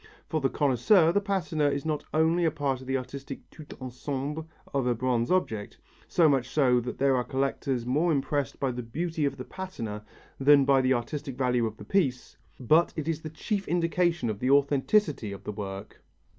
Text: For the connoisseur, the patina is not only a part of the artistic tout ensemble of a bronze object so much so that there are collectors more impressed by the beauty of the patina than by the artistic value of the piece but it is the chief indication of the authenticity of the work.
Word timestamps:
For 0.27 0.41
the 0.41 0.49
connoisseur, 0.49 1.11
the 1.11 1.21
patina 1.21 1.69
is 1.69 1.85
not 1.85 2.03
only 2.11 2.43
a 2.43 2.49
part 2.49 2.81
of 2.81 2.87
the 2.87 2.97
artistic 2.97 3.47
tout 3.51 3.71
ensemble 3.79 4.47
of 4.73 4.87
a 4.87 4.95
bronze 4.95 5.29
object 5.29 5.77
so 6.07 6.27
much 6.27 6.49
so 6.49 6.79
that 6.79 6.97
there 6.97 7.15
are 7.15 7.23
collectors 7.23 7.85
more 7.85 8.11
impressed 8.11 8.59
by 8.59 8.71
the 8.71 8.81
beauty 8.81 9.25
of 9.25 9.37
the 9.37 9.45
patina 9.45 10.03
than 10.39 10.65
by 10.65 10.81
the 10.81 10.95
artistic 10.95 11.37
value 11.37 11.67
of 11.67 11.77
the 11.77 11.85
piece 11.85 12.35
but 12.59 12.93
it 12.95 13.07
is 13.07 13.21
the 13.21 13.29
chief 13.29 13.67
indication 13.67 14.27
of 14.27 14.39
the 14.39 14.49
authenticity 14.49 15.31
of 15.31 15.43
the 15.43 15.51
work. 15.51 16.01